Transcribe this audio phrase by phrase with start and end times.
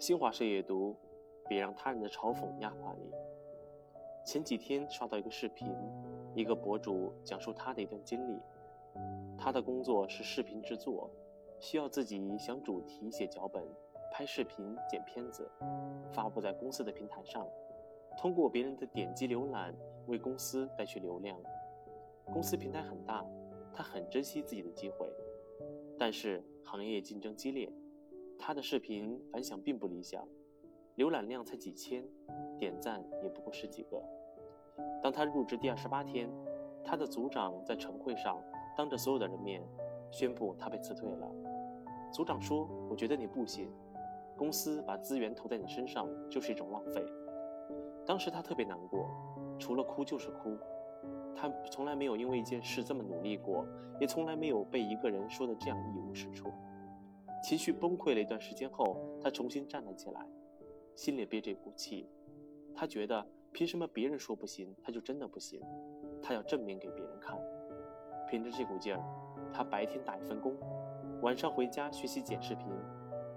[0.00, 0.94] 新华社阅读，
[1.48, 3.10] 别让他人的嘲讽压垮你。
[4.24, 5.74] 前几天刷到一个视频，
[6.36, 8.38] 一个博主讲述他的一段经历。
[9.36, 11.10] 他的工作是视频制作，
[11.58, 13.66] 需要自己想主题、写脚本、
[14.12, 15.50] 拍视频、剪片子，
[16.12, 17.44] 发布在公司的平台上，
[18.16, 19.74] 通过别人的点击浏览
[20.06, 21.36] 为公司带去流量。
[22.26, 23.26] 公司平台很大，
[23.74, 25.12] 他很珍惜自己的机会，
[25.98, 27.68] 但是行业竞争激烈。
[28.38, 30.26] 他的视频反响并不理想，
[30.96, 32.04] 浏览量才几千，
[32.56, 34.02] 点赞也不过十几个。
[35.02, 36.30] 当他入职第二十八天，
[36.84, 38.40] 他的组长在晨会上
[38.76, 39.62] 当着所有的人面
[40.10, 41.30] 宣布他被辞退了。
[42.12, 43.68] 组长说：“我觉得你不行，
[44.36, 47.04] 公司把资源投在你身上就是一种浪费。”
[48.06, 49.10] 当时他特别难过，
[49.58, 50.56] 除了哭就是哭。
[51.36, 53.66] 他从来没有因为一件事这么努力过，
[54.00, 56.50] 也从来没有被一个人说的这样一无是处。
[57.42, 60.26] 情绪崩溃了一段时间后，他重新站了起来，
[60.94, 62.08] 心里憋着一股气。
[62.74, 65.60] 他觉得凭什么别人说不行，他就真的不行？
[66.22, 67.38] 他要证明给别人看。
[68.28, 69.02] 凭着这股劲儿，
[69.52, 70.54] 他白天打一份工，
[71.22, 72.66] 晚上回家学习剪视频，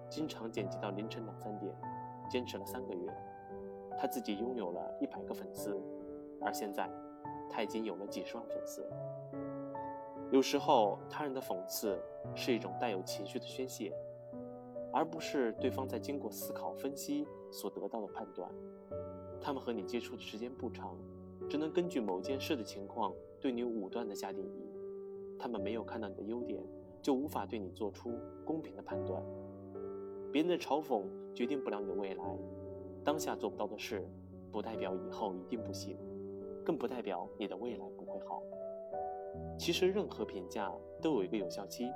[0.10, 1.74] 经常剪辑到凌晨两三点，
[2.30, 3.14] 坚持了三个月。
[3.98, 5.80] 他自己拥有了一百个粉丝，
[6.42, 6.90] 而现在，
[7.50, 8.86] 他已经有了几十万粉丝。
[10.32, 12.00] 有时候，他人的讽刺
[12.34, 13.94] 是一种带有情绪的宣泄，
[14.94, 18.50] 而不是对方在经过思考分析所得到的判断。
[19.42, 20.96] 他们和你接触的时间不长，
[21.50, 24.72] 只能根据某件事的情况对你武断的下定义。
[25.38, 26.64] 他们没有看到你的优点，
[27.02, 29.22] 就无法对你做出公平的判断。
[30.32, 31.04] 别人的嘲讽
[31.36, 32.24] 决定不了你的未来，
[33.04, 34.08] 当下做不到的事，
[34.50, 35.98] 不代表以后一定不行，
[36.64, 38.42] 更不代表你的未来不会好。
[39.58, 41.92] 其实，任何评价都有一个有效期，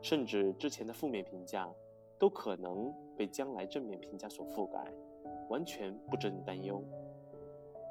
[0.00, 1.68] 甚至之前的负面评价
[2.18, 4.84] 都可能被将来正面评价所覆盖，
[5.48, 6.82] 完全不值你担忧。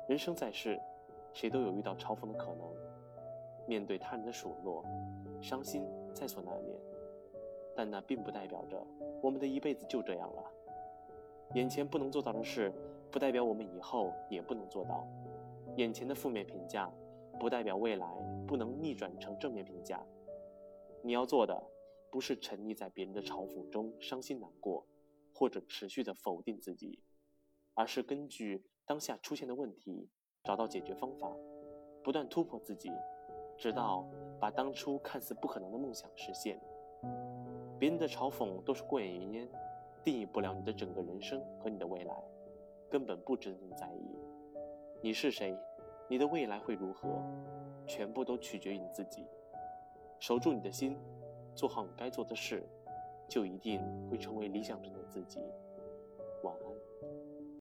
[0.08, 0.80] 人生在世，
[1.34, 2.66] 谁都有遇到嘲讽的可能，
[3.68, 4.84] 面对他人的数落，
[5.42, 6.78] 伤心在所难免。
[7.76, 8.82] 但那并不代表着
[9.22, 10.44] 我们的一辈子就这样了。
[11.54, 12.74] 眼前不能做到的事，
[13.12, 15.06] 不代表我们以后也不能做到。
[15.76, 16.90] 眼前的负面评价。
[17.40, 18.08] 不代表未来
[18.48, 20.04] 不能逆转成正面评价。
[21.04, 21.62] 你要做的
[22.12, 24.86] 不是沉溺在别人的嘲讽中伤心难过，
[25.34, 27.00] 或者持续的否定自己，
[27.74, 30.10] 而是根据当下出现的问题
[30.44, 31.32] 找到解决方法，
[32.04, 32.90] 不断突破自己，
[33.58, 34.08] 直到
[34.40, 36.60] 把当初看似不可能的梦想实现。
[37.78, 39.50] 别人的嘲讽都是过眼云烟，
[40.04, 42.24] 定义不了你的整个人生和你的未来，
[42.90, 44.18] 根本不值得你在意。
[45.04, 45.56] 你是谁？
[46.10, 47.22] 你的未来会如何，
[47.86, 49.26] 全部都取决于你自己。
[50.20, 50.98] 守住你的心，
[51.54, 52.64] 做好你该做的事，
[53.28, 55.40] 就一定会成为理想中的自己。